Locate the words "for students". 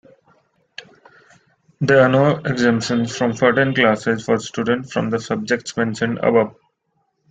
4.25-4.91